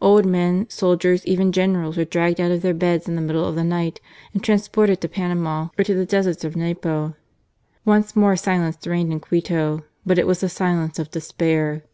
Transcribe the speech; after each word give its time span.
Old 0.00 0.26
men, 0.26 0.66
soldiers, 0.68 1.24
even 1.26 1.52
generals 1.52 1.96
were 1.96 2.04
dragged 2.04 2.40
out 2.40 2.50
of 2.50 2.60
their 2.60 2.74
beds 2.74 3.06
in 3.06 3.14
the 3.14 3.20
middle 3.20 3.44
of 3.44 3.54
the 3.54 3.62
night 3.62 4.00
and 4.34 4.42
trans 4.42 4.66
ported 4.66 5.00
to 5.00 5.08
Panama 5.08 5.68
or 5.78 5.84
to 5.84 5.94
the 5.94 6.04
deserts 6.04 6.42
of 6.42 6.56
Napo. 6.56 7.14
Once 7.84 8.16
more 8.16 8.34
silence 8.34 8.84
reigned 8.84 9.12
in 9.12 9.20
Quito; 9.20 9.84
but 10.04 10.18
it 10.18 10.26
was 10.26 10.40
the 10.40 10.48
silence 10.48 10.98
of 10.98 11.12
despair. 11.12 11.84